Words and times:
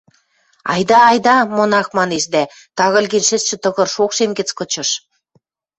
–Айда, 0.73 0.97
айда!– 1.09 1.35
монах 1.55 1.87
манеш 1.97 2.25
дӓ 2.33 2.43
тагыльген 2.77 3.23
шӹцшӹ 3.29 3.55
тыгыр 3.63 3.87
шокшем 3.95 4.31
гӹц 4.37 4.49
кычыш. 4.57 4.89